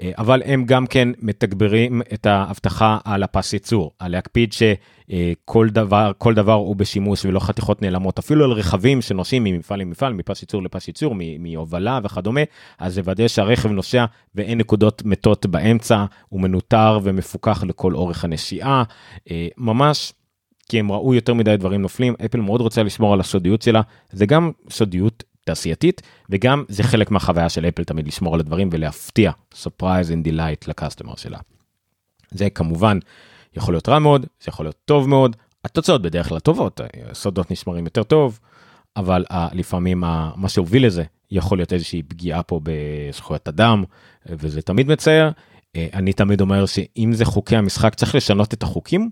[0.00, 4.52] אה, אבל הם גם כן מתגברים את האבטחה על הפס ייצור, על להקפיד
[5.10, 10.12] שכל דבר, כל דבר הוא בשימוש ולא חתיכות נעלמות, אפילו על רכבים שנוסעים ממפעל למפעל,
[10.12, 12.40] מפס ייצור לפס ייצור, מהובלה וכדומה,
[12.78, 18.82] אז לוודא שהרכב נוסע ואין נקודות מתות באמצע, הוא מנוטר ומפוקח לכל אורך הנסיעה,
[19.30, 20.12] אה, ממש.
[20.68, 23.80] כי הם ראו יותר מדי דברים נופלים, אפל מאוד רוצה לשמור על הסודיות שלה,
[24.12, 29.30] זה גם סודיות תעשייתית, וגם זה חלק מהחוויה של אפל תמיד לשמור על הדברים ולהפתיע,
[29.54, 31.38] surprise and delight לקסטומר שלה.
[32.30, 32.98] זה כמובן
[33.56, 36.80] יכול להיות רע מאוד, זה יכול להיות טוב מאוד, התוצאות בדרך כלל טובות,
[37.12, 38.38] סודות נשמרים יותר טוב,
[38.96, 40.00] אבל לפעמים
[40.36, 43.84] מה שהוביל לזה יכול להיות איזושהי פגיעה פה בזכויות אדם,
[44.26, 45.30] וזה תמיד מצער.
[45.76, 49.10] אני תמיד אומר שאם זה חוקי המשחק צריך לשנות את החוקים,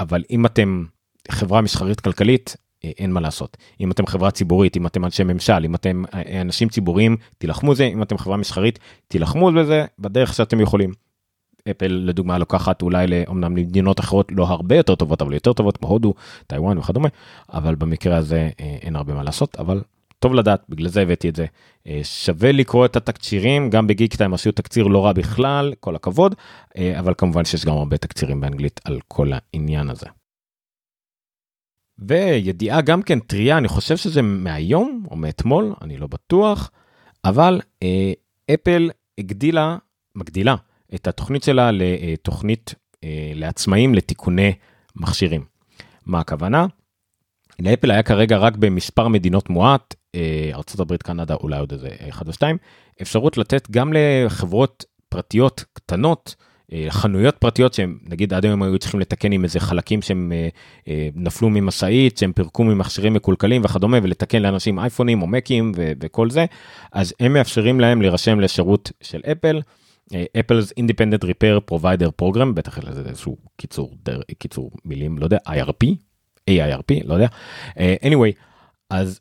[0.00, 0.84] אבל אם אתם
[1.30, 3.56] חברה מסחרית כלכלית, אה, אין מה לעשות.
[3.80, 7.84] אם אתם חברה ציבורית, אם אתם אנשי ממשל, אם אתם אה, אנשים ציבוריים, תילחמו זה,
[7.84, 10.92] אם אתם חברה מסחרית, תילחמו בזה בדרך שאתם יכולים.
[11.70, 15.88] אפל לדוגמה לוקחת אולי לאומנם למדינות אחרות לא הרבה יותר טובות אבל יותר טובות כמו
[15.88, 16.14] הודו,
[16.46, 17.08] טיוואן וכדומה,
[17.52, 19.82] אבל במקרה הזה אה, אין הרבה מה לעשות, אבל
[20.18, 21.46] טוב לדעת, בגלל זה הבאתי את זה.
[22.02, 26.34] שווה לקרוא את התקצירים, גם בגיק טיים עשו תקציר לא רע בכלל, כל הכבוד,
[26.98, 30.06] אבל כמובן שיש גם הרבה תקצירים באנגלית על כל העניין הזה.
[31.98, 36.70] וידיעה גם כן טריה, אני חושב שזה מהיום או מאתמול, אני לא בטוח,
[37.24, 38.12] אבל אה,
[38.54, 39.76] אפל הגדילה,
[40.14, 40.54] מגדילה
[40.94, 42.74] את התוכנית שלה לתוכנית
[43.04, 44.52] אה, לעצמאים לתיקוני
[44.96, 45.44] מכשירים.
[46.06, 46.66] מה הכוונה?
[47.60, 52.32] לאפל היה כרגע רק במספר מדינות מועט, אה, ארה"ב, קנדה, אולי עוד איזה אחד או
[52.32, 52.56] שתיים,
[53.02, 56.34] אפשרות לתת גם לחברות פרטיות קטנות,
[56.72, 60.32] אה, חנויות פרטיות שהם נגיד עד היום היו צריכים לתקן עם איזה חלקים שהם
[61.14, 66.44] נפלו ממשאית שהם פירקו ממכשירים מקולקלים וכדומה ולתקן לאנשים אייפונים או מקים וכל זה
[66.92, 69.60] אז הם מאפשרים להם להירשם לשירות של אפל.
[70.12, 73.96] אפל's Independent Repair Provider Program בטח זה איזשהו קיצור
[74.38, 75.86] קיצור מילים לא יודע IRP
[76.50, 77.28] AIRP לא יודע
[77.78, 78.32] anyway
[78.90, 79.20] אז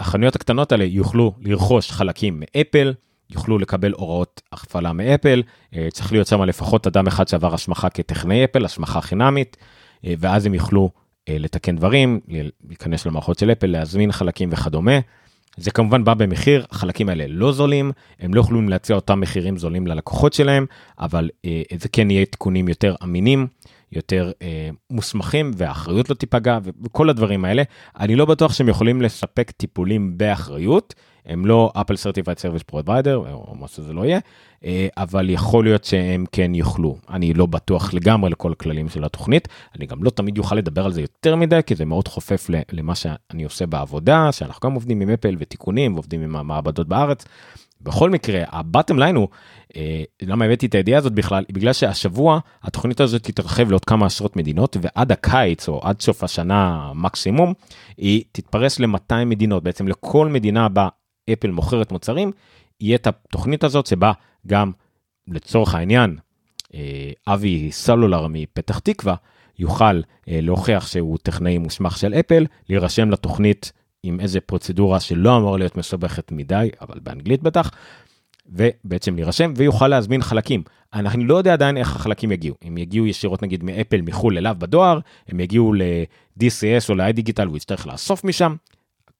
[0.00, 2.92] החנויות הקטנות האלה יוכלו לרכוש חלקים מאפל.
[3.30, 5.42] יוכלו לקבל הוראות הכפלה מאפל,
[5.74, 9.56] אה, צריך להיות שם לפחות אדם אחד שעבר השמחה כטכנאי אפל, השמחה חינמית,
[10.04, 10.90] אה, ואז הם יוכלו
[11.28, 12.20] אה, לתקן דברים,
[12.68, 14.98] להיכנס למערכות של אפל, להזמין חלקים וכדומה.
[15.56, 19.86] זה כמובן בא במחיר, החלקים האלה לא זולים, הם לא יכולים להציע אותם מחירים זולים
[19.86, 20.66] ללקוחות שלהם,
[20.98, 21.28] אבל
[21.78, 23.46] זה כן יהיה תיקונים יותר אמינים,
[23.92, 27.62] יותר אה, מוסמכים והאחריות לא תיפגע וכל הדברים האלה.
[28.00, 30.94] אני לא בטוח שהם יכולים לספק טיפולים באחריות,
[31.26, 34.18] הם לא Apple Certified Service Provider או מה שזה לא יהיה,
[34.64, 36.96] אה, אבל יכול להיות שהם כן יוכלו.
[37.10, 40.92] אני לא בטוח לגמרי לכל הכללים של התוכנית, אני גם לא תמיד יוכל לדבר על
[40.92, 45.10] זה יותר מדי, כי זה מאוד חופף למה שאני עושה בעבודה, שאנחנו גם עובדים עם
[45.10, 47.24] אפל ותיקונים ועובדים עם המעבדות בארץ.
[47.82, 49.28] בכל מקרה, הבטם ליין הוא,
[49.76, 54.36] אה, למה הבאתי את הידיעה הזאת בכלל, בגלל שהשבוע התוכנית הזאת תתרחב לעוד כמה עשרות
[54.36, 57.54] מדינות, ועד הקיץ או עד סוף השנה מקסימום,
[57.96, 60.88] היא תתפרס ל-200 מדינות, בעצם לכל מדינה בה
[61.32, 62.32] אפל מוכרת מוצרים,
[62.80, 64.12] יהיה את התוכנית הזאת שבה
[64.46, 64.72] גם
[65.28, 66.16] לצורך העניין,
[66.74, 69.14] אה, אבי סלולר מפתח תקווה
[69.58, 75.58] יוכל אה, להוכיח שהוא טכנאי מוסמך של אפל, להירשם לתוכנית עם איזה פרוצדורה שלא אמורה
[75.58, 77.70] להיות מסובכת מדי, אבל באנגלית בטח,
[78.46, 80.62] ובעצם להירשם ויוכל להזמין חלקים.
[80.92, 84.98] אני לא יודע עדיין איך החלקים יגיעו, אם יגיעו ישירות נגיד מאפל מחו"ל אליו בדואר,
[85.28, 88.54] הם יגיעו ל-DCS או ל-iDigital הוא יצטרך לאסוף משם.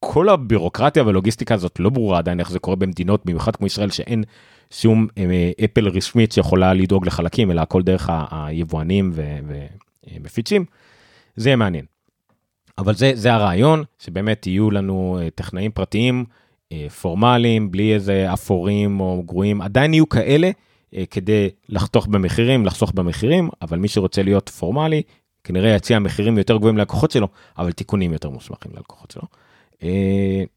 [0.04, 4.24] כל הבירוקרטיה והלוגיסטיקה הזאת לא ברורה עדיין איך זה קורה במדינות, במיוחד כמו ישראל שאין
[4.70, 10.64] שום אה, אפל רשמית שיכולה לדאוג לחלקים, אלא הכל דרך היבואנים ומפיצים.
[11.36, 11.84] זה יהיה מעניין.
[12.78, 16.24] אבל זה, זה הרעיון, שבאמת יהיו לנו אה, טכנאים פרטיים
[16.72, 20.50] אה, פורמליים, בלי איזה אפורים או גרועים, עדיין יהיו כאלה
[20.94, 25.02] אה, כדי לחתוך במחירים, לחסוך במחירים, אבל מי שרוצה להיות פורמלי,
[25.44, 29.22] כנראה יציע מחירים יותר גבוהים ללקוחות שלו, אבל תיקונים יותר מוסמכים ללקוחות שלו.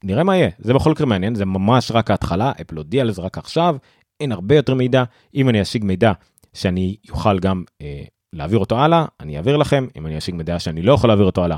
[0.04, 3.38] נראה מה יהיה, זה בכל מקרה מעניין, זה ממש רק ההתחלה, אפל הודיע לזה רק
[3.38, 3.76] עכשיו,
[4.20, 6.12] אין הרבה יותר מידע, אם אני אשיג מידע
[6.54, 10.82] שאני אוכל גם אה, להעביר אותו הלאה, אני אעביר לכם, אם אני אשיג מידע שאני
[10.82, 11.56] לא יכול להעביר אותו הלאה,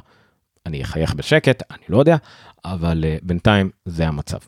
[0.67, 2.17] אני אחייך בשקט, אני לא יודע,
[2.65, 4.39] אבל uh, בינתיים זה המצב.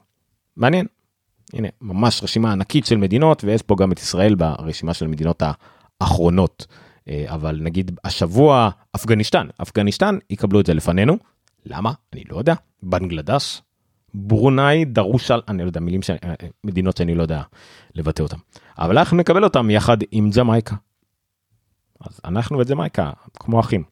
[0.56, 0.86] מעניין.
[1.52, 5.42] הנה, ממש רשימה ענקית של מדינות, ויש פה גם את ישראל ברשימה של המדינות
[6.00, 6.66] האחרונות.
[7.26, 11.16] אבל נגיד השבוע אפגניסטן, אפגניסטן יקבלו את זה לפנינו.
[11.66, 11.92] למה?
[12.12, 12.54] אני לא יודע.
[12.82, 13.62] בנגלדש,
[14.14, 16.10] ברונאי, דרושל, אני לא יודע, מילים, ש...
[16.64, 17.42] מדינות שאני לא יודע
[17.94, 18.36] לבטא אותם.
[18.78, 20.76] אבל אנחנו נקבל אותם יחד עם ג'מייקה.
[22.00, 23.84] אז אנחנו וג'מייקה כמו אחים.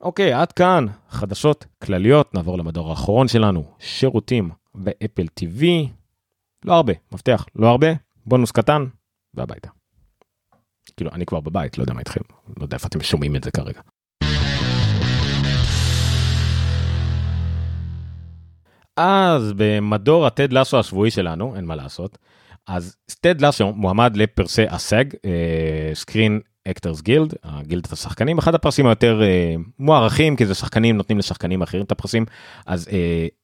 [0.00, 5.64] אוקיי, עד כאן חדשות כלליות, נעבור למדור האחרון שלנו, שירותים ואפל TV.
[6.64, 7.86] לא הרבה, מבטיח, לא הרבה,
[8.26, 8.84] בונוס קטן,
[9.34, 9.68] והביתה.
[10.96, 12.20] כאילו, אני כבר בבית, לא יודע מה איתכם,
[12.56, 13.80] לא יודע איפה אתם שומעים את זה כרגע.
[18.96, 22.18] אז במדור הטד לאסו השבועי שלנו, אין מה לעשות,
[22.66, 25.04] אז טד לאסו מועמד לפרסי ה SAG,
[25.94, 31.62] Screen Actors Guild, גילדת השחקנים, אחד הפרסים היותר אה, מוערכים, כי זה שחקנים נותנים לשחקנים
[31.62, 32.24] אחרים את הפרסים,
[32.66, 32.88] אז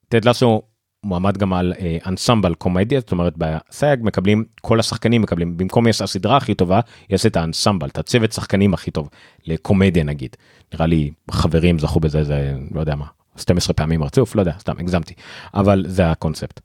[0.09, 0.63] טד אה, לאסו
[1.05, 1.73] מועמד גם על
[2.07, 6.55] אנסמבל אה, קומדיה, זאת אומרת ב SAG מקבלים, כל השחקנים מקבלים, במקום יש הסדרה הכי
[6.55, 9.09] טובה, יש את האנסמבל, את הצוות שחקנים הכי טוב,
[9.47, 10.37] לקומדיה נגיד.
[10.75, 13.07] נראה לי חברים זכו בזה, זה לא יודע מה,
[13.41, 15.15] 12 פעמים רצוף, לא יודע, סתם הגזמתי,
[15.55, 16.61] אבל זה הקונספט.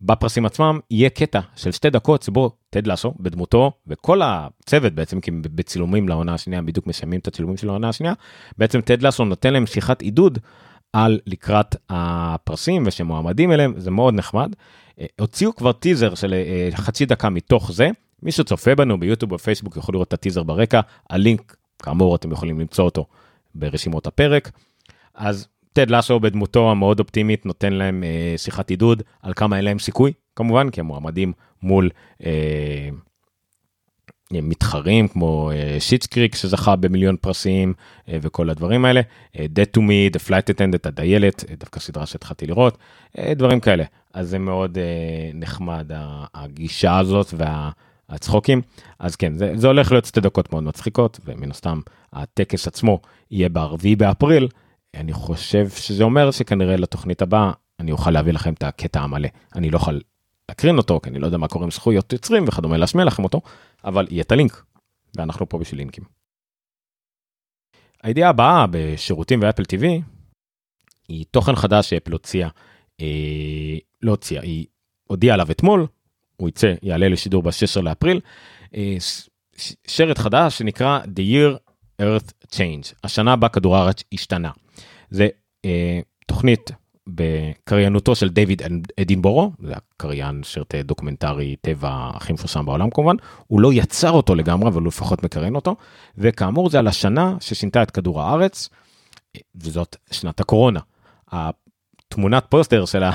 [0.00, 5.30] בפרסים עצמם יהיה קטע של שתי דקות שבו טד לאסו בדמותו וכל הצוות בעצם כי
[5.30, 8.12] בצילומים לעונה השנייה בדיוק משלמים את הצילומים של העונה השנייה
[8.58, 10.38] בעצם טד לאסו נותן להם שיחת עידוד
[10.92, 14.52] על לקראת הפרסים ושמועמדים אליהם זה מאוד נחמד.
[15.20, 16.34] הוציאו כבר טיזר של
[16.74, 17.90] חצי דקה מתוך זה
[18.22, 20.80] מי שצופה בנו ביוטיוב ופייסבוק יכול לראות את הטיזר ברקע
[21.10, 23.06] הלינק כאמור אתם יכולים למצוא אותו
[23.54, 24.50] ברשימות הפרק.
[25.18, 29.78] אז טד לאסו בדמותו המאוד אופטימית נותן להם אה, שיחת עידוד על כמה אין להם
[29.78, 31.90] סיכוי כמובן כי הם מועמדים מול
[32.26, 32.88] אה,
[34.32, 37.74] מתחרים כמו אה, שיטס קריק שזכה במיליון פרסים
[38.08, 39.00] אה, וכל הדברים האלה
[39.38, 42.78] אה, Dead to me, The Flight Attendant, הדיילת, אה, דווקא סדרה שהתחלתי לראות,
[43.18, 43.84] אה, דברים כאלה.
[44.14, 45.90] אז זה מאוד אה, נחמד
[46.34, 47.70] הגישה הזאת וה...
[48.10, 48.62] הצחוקים
[48.98, 51.80] אז כן זה, זה הולך להיות שתי דקות מאוד מצחיקות ומן הסתם
[52.12, 53.00] הטקס עצמו
[53.30, 54.48] יהיה ב-4 באפריל
[54.98, 59.28] אני חושב שזה אומר שכנראה לתוכנית הבאה אני אוכל להביא לכם את הקטע המלא.
[59.54, 59.98] אני לא אוכל
[60.48, 63.40] להקרין אותו, כי אני לא יודע מה קורה עם זכויות יוצרים וכדומה, להשמיע לכם אותו,
[63.84, 64.64] אבל יהיה את הלינק,
[65.16, 66.04] ואנחנו פה בשביל לינקים.
[68.02, 69.84] הידיעה הבאה בשירותים ואפל TV
[71.08, 72.48] היא תוכן חדש שאפל הוציאה,
[73.00, 74.66] אה, לא הוציאה, היא
[75.04, 75.86] הודיעה עליו אתמול,
[76.36, 78.20] הוא יצא, יעלה לשידור ב-16 לאפריל,
[78.74, 78.96] אה,
[79.86, 81.67] סרט חדש שנקרא The Year
[82.02, 84.50] Earth Changed, השנה בה כדור הארץ השתנה.
[85.10, 85.28] זה
[85.64, 86.70] אה, תוכנית
[87.08, 88.62] בקריינותו של דיוויד
[89.00, 94.68] אטנבורו, זה הקריין סרטי דוקומנטרי טבע הכי מפורסם בעולם כמובן, הוא לא יצר אותו לגמרי
[94.68, 95.76] אבל הוא לפחות מקריין אותו,
[96.18, 98.68] וכאמור זה על השנה ששינתה את כדור הארץ,
[99.54, 100.80] וזאת שנת הקורונה.
[102.08, 103.12] תמונת פוסטר של, ה,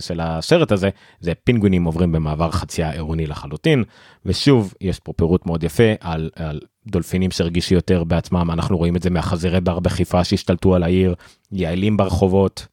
[0.00, 3.84] של הסרט הזה זה פינגווינים עוברים במעבר חצייה עירוני לחלוטין
[4.26, 9.02] ושוב יש פה פירוט מאוד יפה על, על דולפינים שהרגישו יותר בעצמם אנחנו רואים את
[9.02, 11.14] זה מהחזירי בר בחיפה שהשתלטו על העיר
[11.52, 12.66] יעלים ברחובות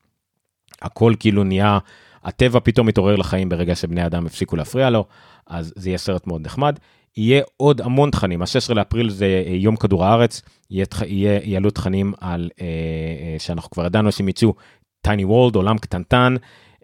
[0.82, 1.78] הכל כאילו נהיה
[2.24, 5.06] הטבע פתאום מתעורר לחיים ברגע שבני אדם הפסיקו להפריע לו
[5.48, 6.80] אז זה יהיה סרט מאוד נחמד.
[7.18, 12.50] יהיה עוד המון תכנים, ה-16 לאפריל זה יום כדור הארץ, יהיה, יהיה, יעלו תכנים על,
[12.62, 14.54] אה, אה, שאנחנו כבר ידענו שהם יצאו
[15.04, 16.36] Tiny World, עולם קטנטן,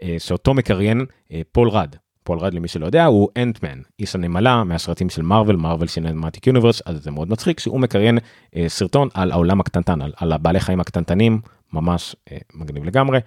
[0.04, 1.96] אה, שאותו מקריין אה, פול רד.
[2.24, 6.82] פול רד למי שלא יודע הוא Ant-Man, איש הנמלה מהסרטים של מארוול, Marvel Cinematic Universe,
[6.86, 8.18] אז זה מאוד מצחיק שהוא מקריין
[8.56, 11.42] אה, סרטון על העולם הקטנטן, על, על הבעלי חיים הקטנטנים,
[11.74, 12.16] ממש
[12.54, 13.20] מגניב לגמרי.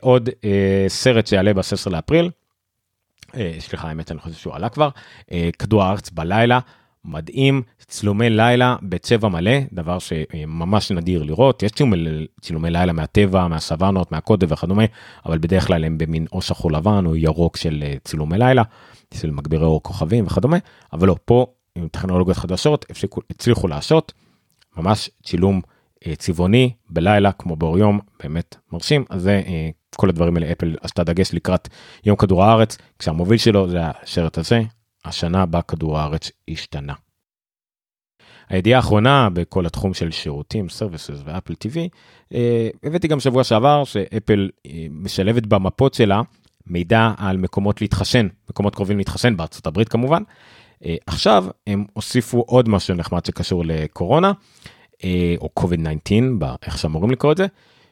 [0.00, 0.28] עוד
[0.88, 2.30] סרט שיעלה ב-16 לאפריל,
[3.58, 4.88] סליחה האמת אני חושב שהוא עלה כבר,
[5.58, 6.58] כדור הארץ בלילה,
[7.08, 14.12] מדהים, צילומי לילה בצבע מלא, דבר שממש נדיר לראות, יש צילומי, צילומי לילה מהטבע, מהסוואנות,
[14.12, 14.84] מהקודם וכדומה,
[15.26, 18.62] אבל בדרך כלל הם במין או שחור לבן או ירוק של אה, צילומי לילה,
[19.14, 20.56] של מגבירי אור כוכבים וכדומה,
[20.92, 24.12] אבל לא, פה עם טכנולוגיות חדשות הפסיקו, הצליחו לעשות
[24.76, 25.60] ממש צילום
[26.06, 30.76] אה, צבעוני בלילה כמו באור יום, באמת מרשים, אז זה אה, כל הדברים האלה אפל
[30.80, 31.68] עשתה דגש לקראת
[32.04, 34.62] יום כדור הארץ, כשהמוביל שלו זה הסרט הזה,
[35.08, 36.94] השנה בה כדור הארץ השתנה.
[38.48, 41.76] הידיעה האחרונה בכל התחום של שירותים, services ו Apple TV,
[42.34, 46.20] אה, הבאתי גם שבוע שעבר שאפל אה, משלבת במפות שלה
[46.66, 50.22] מידע על מקומות להתחסן, מקומות קרובים להתחסן בארצות הברית כמובן.
[50.84, 54.32] אה, עכשיו הם הוסיפו עוד משהו נחמד שקשור לקורונה,
[55.40, 57.46] או COVID-19, איך שאמורים לקרוא את זה,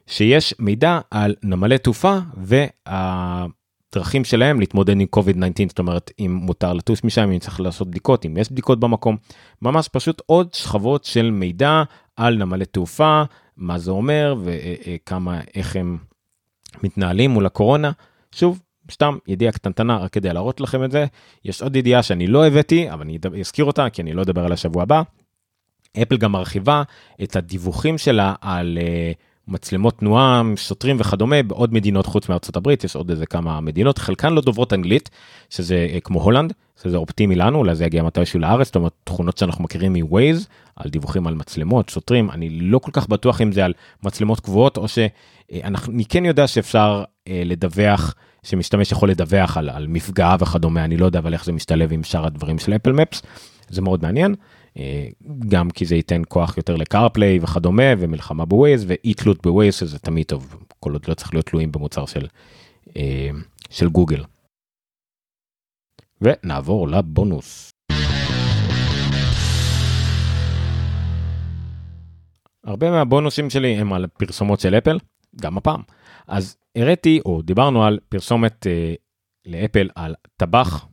[0.07, 3.47] שיש מידע על נמלי תעופה וה...
[3.95, 7.89] דרכים שלהם להתמודד עם covid 19 זאת אומרת אם מותר לטוס משם אם צריך לעשות
[7.89, 9.17] בדיקות אם יש בדיקות במקום
[9.63, 11.83] ממש פשוט עוד שכבות של מידע
[12.17, 13.23] על נמלי תעופה
[13.57, 15.99] מה זה אומר וכמה איך הם
[16.83, 17.91] מתנהלים מול הקורונה
[18.33, 18.61] שוב
[18.93, 21.07] סתם ידיעה קטנטנה רק כדי להראות לכם את זה.
[21.45, 24.53] יש עוד ידיעה שאני לא הבאתי, אבל אני אזכיר אותה כי אני לא אדבר על
[24.53, 25.03] השבוע הבא.
[26.03, 26.83] אפל גם מרחיבה
[27.23, 29.17] את הדיווחים שלה על uh,
[29.49, 34.33] מצלמות תנועה, שוטרים וכדומה בעוד מדינות חוץ מארצות הברית, יש עוד איזה כמה מדינות, חלקן
[34.33, 35.11] לא דוברות אנגלית,
[35.51, 39.39] שזה uh, כמו הולנד, שזה אופטימי לנו, אולי זה יגיע מתישהו לארץ, זאת אומרת תכונות
[39.39, 43.65] שאנחנו מכירים מווייז, על דיווחים על מצלמות, שוטרים, אני לא כל כך בטוח אם זה
[43.65, 49.87] על מצלמות קבועות, או שאני כן יודע שאפשר uh, לדווח, שמשתמש יכול לדווח על, על
[49.87, 53.23] מפגע וכדומה, אני לא יודע אבל איך זה משתלב עם שאר הדברים של אפל מפס,
[53.69, 54.35] זה מאוד מעניין.
[54.77, 55.09] אה,
[55.49, 60.27] גם כי זה ייתן כוח יותר לקארפליי וכדומה ומלחמה בווייז ואי תלות בווייז שזה תמיד
[60.27, 62.27] טוב כל עוד לא צריך להיות תלויים במוצר של
[62.97, 63.31] אה,
[63.71, 64.25] של גוגל.
[66.21, 67.71] ונעבור לבונוס.
[72.65, 74.99] הרבה מהבונוסים שלי הם על פרסומות של אפל
[75.41, 75.81] גם הפעם
[76.29, 78.95] אז הראיתי או דיברנו על פרסומת אה,
[79.47, 80.87] לאפל על טבח.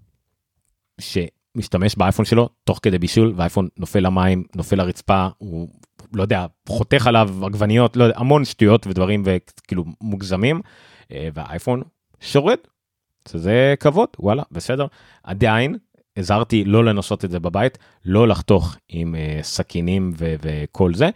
[1.56, 5.70] משתמש באייפון שלו תוך כדי בישול והאייפון נופל למים נופל לרצפה הוא
[6.13, 10.62] לא יודע חותך עליו עגבניות לא יודע המון שטויות ודברים וכאילו מוגזמים
[11.12, 11.82] אה, והאייפון
[12.20, 12.58] שורד.
[13.28, 14.86] זה כבוד וואלה בסדר
[15.24, 15.76] עדיין
[16.18, 21.10] הזהרתי לא לנסות את זה בבית לא לחתוך עם אה, סכינים ו- וכל זה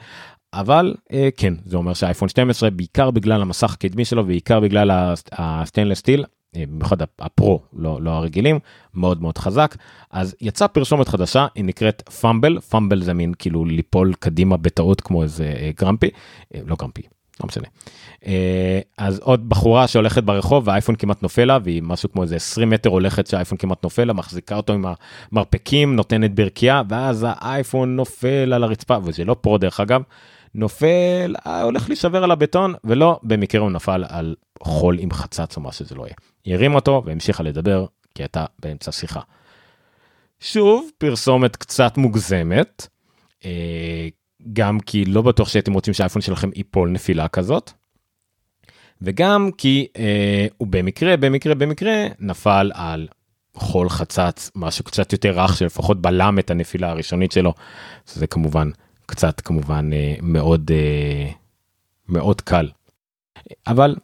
[0.54, 5.38] אבל אה, כן זה אומר שהאייפון 12 בעיקר בגלל המסך הקדמי שלו בעיקר בגלל ה
[5.38, 8.60] stainless steel אה, במיוחד הפרו לא לא הרגילים
[8.94, 9.76] מאוד מאוד חזק.
[10.12, 15.24] אז יצא פרסומת חדשה היא נקראת פאמבל פאמבל זה מין כאילו ליפול קדימה בטעות כמו
[15.24, 16.10] איזה אה, גרמפי.
[16.56, 17.02] אה, לא גרמפי
[17.44, 17.68] לא משנה.
[18.98, 22.90] אז עוד בחורה שהולכת ברחוב והאייפון כמעט נופל לה והיא משהו כמו איזה 20 מטר
[22.90, 24.86] הולכת שהאייפון כמעט נופל לה מחזיקה אותו עם
[25.32, 30.02] המרפקים נותנת ברכייה ואז האייפון נופל על הרצפה וזה לא פרו דרך אגב.
[30.56, 35.72] נופל הולך להישבר על הבטון ולא במקרה הוא נפל על חול עם חצץ או מה
[35.72, 36.16] שזה לא יהיה.
[36.46, 39.22] היא הרימה אותו והמשיכה לדבר כי הייתה באמצע שיחה.
[40.40, 42.88] שוב פרסומת קצת מוגזמת
[43.46, 44.08] אה,
[44.54, 47.72] גם כי לא בטוח שהייתם רוצים שהאייפון שלכם ייפול נפילה כזאת.
[49.02, 53.08] וגם כי אה, הוא במקרה במקרה במקרה נפל על
[53.56, 57.54] חול חצץ משהו קצת יותר רך שלפחות בלם את הנפילה הראשונית שלו
[58.06, 58.70] זה כמובן
[59.08, 61.32] קצת כמובן אה, מאוד אה,
[62.10, 62.70] מאוד קל.
[63.68, 63.96] אבל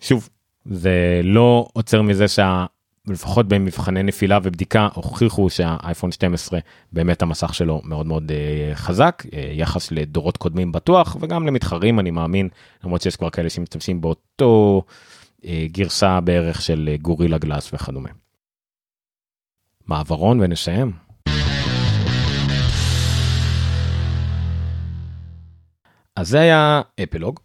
[0.00, 0.28] שוב
[0.64, 6.60] זה לא עוצר מזה שלפחות במבחני נפילה ובדיקה הוכיחו שהאייפון 12
[6.92, 12.48] באמת המסך שלו מאוד מאוד uh, חזק יחס לדורות קודמים בטוח וגם למתחרים אני מאמין
[12.84, 14.82] למרות שיש כבר כאלה שמשתמשים באותו
[15.64, 18.08] גרסה בערך של גורילה גלאס וכדומה.
[19.86, 21.09] מעברון ונסיים.
[26.20, 27.40] אז זה היה אפלוג,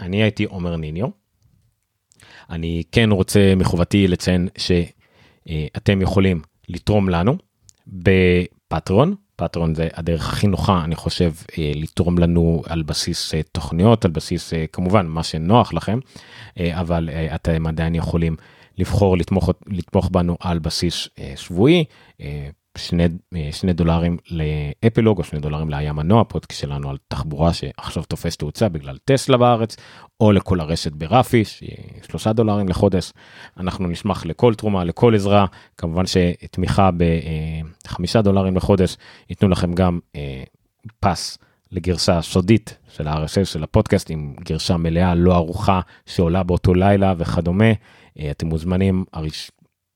[0.00, 1.06] אני הייתי עומר ניניו.
[2.50, 7.36] אני כן רוצה מחובתי לציין שאתם יכולים לתרום לנו
[7.86, 14.04] בפטרון, פטרון זה הדרך הכי נוחה אני חושב אה, לתרום לנו על בסיס אה, תוכניות
[14.04, 15.98] על בסיס אה, כמובן מה שנוח לכם.
[16.72, 18.36] אבל אתם עדיין יכולים
[18.78, 21.84] לבחור לתמוך לתמוך בנו על בסיס שבועי
[22.78, 23.04] שני,
[23.52, 28.68] שני דולרים לאפלוג או שני דולרים לים מנוע פודקאסט שלנו על תחבורה שעכשיו תופס תאוצה
[28.68, 29.76] בגלל טסלה בארץ
[30.20, 31.42] או לכל הרשת ברפי
[32.08, 33.12] שלושה דולרים לחודש.
[33.56, 35.46] אנחנו נשמח לכל תרומה לכל עזרה.
[35.78, 36.90] כמובן שתמיכה
[37.84, 38.96] בחמישה דולרים לחודש.
[39.30, 40.42] ייתנו לכם גם אה,
[41.00, 41.38] פס
[41.72, 47.72] לגרסה סודית של ה-RSS של הפודקאסט עם גרשה מלאה לא ארוחה שעולה באותו לילה וכדומה.
[48.18, 49.04] אה, אתם מוזמנים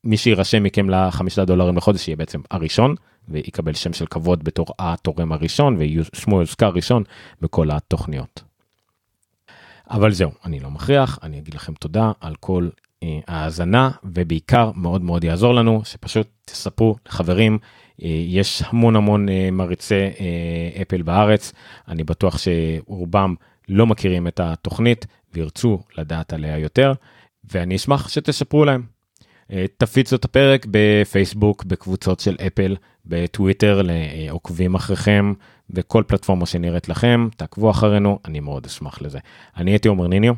[0.04, 2.94] מי שיירשם מכם לחמישה דולרים לחודש יהיה בעצם הראשון
[3.28, 7.02] ויקבל שם של כבוד בתור התורם הראשון ושמו יוזכר ראשון
[7.40, 8.42] בכל התוכניות.
[9.90, 12.68] אבל זהו אני לא מכריח אני אגיד לכם תודה על כל
[13.02, 17.58] אה, ההאזנה ובעיקר מאוד מאוד יעזור לנו שפשוט תספרו לחברים
[18.02, 21.52] אה, יש המון המון אה, מריצי אה, אפל בארץ
[21.88, 23.34] אני בטוח שרובם
[23.68, 26.92] לא מכירים את התוכנית וירצו לדעת עליה יותר
[27.52, 28.93] ואני אשמח שתספרו להם.
[29.52, 32.76] אה, תפיצו את הפרק בפייסבוק, בקבוצות של אפל,
[33.06, 35.32] בטוויטר לעוקבים אחריכם,
[35.70, 39.18] בכל פלטפורמה שנראית לכם, תעקבו אחרינו, אני מאוד אשמח לזה.
[39.56, 40.34] אני הייתי עומר ניניו,